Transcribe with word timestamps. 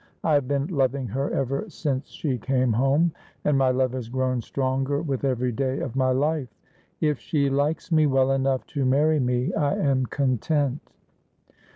'I 0.23 0.33
have 0.33 0.47
been 0.47 0.65
loving 0.65 1.05
her 1.09 1.29
ever 1.29 1.69
since 1.69 2.07
she 2.07 2.39
came 2.39 2.73
home, 2.73 3.11
and 3.45 3.55
my 3.55 3.69
love 3.69 3.93
has 3.93 4.09
grown 4.09 4.41
stronger 4.41 4.99
with 4.99 5.23
every 5.23 5.51
day 5.51 5.77
of 5.79 5.95
my 5.95 6.09
life. 6.09 6.49
If 7.01 7.19
she 7.19 7.51
likes 7.51 7.91
me 7.91 8.07
well 8.07 8.31
enough 8.31 8.65
to 8.73 8.83
marry 8.83 9.19
me, 9.19 9.53
I 9.53 9.75
am 9.75 10.07
content.' 10.07 10.79